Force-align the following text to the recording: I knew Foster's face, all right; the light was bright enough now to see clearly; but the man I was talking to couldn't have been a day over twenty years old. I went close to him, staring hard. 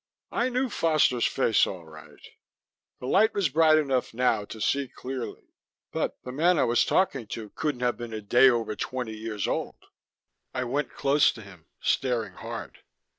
I 0.31 0.49
knew 0.49 0.67
Foster's 0.67 1.27
face, 1.27 1.67
all 1.67 1.85
right; 1.85 2.19
the 2.99 3.05
light 3.05 3.35
was 3.35 3.49
bright 3.49 3.77
enough 3.77 4.15
now 4.15 4.45
to 4.45 4.59
see 4.59 4.87
clearly; 4.87 5.53
but 5.91 6.17
the 6.23 6.31
man 6.31 6.57
I 6.57 6.63
was 6.63 6.83
talking 6.83 7.27
to 7.27 7.51
couldn't 7.51 7.81
have 7.81 7.97
been 7.97 8.11
a 8.11 8.19
day 8.19 8.49
over 8.49 8.75
twenty 8.75 9.13
years 9.15 9.47
old. 9.47 9.75
I 10.55 10.63
went 10.63 10.91
close 10.95 11.31
to 11.33 11.43
him, 11.43 11.67
staring 11.81 12.33
hard. 12.33 12.79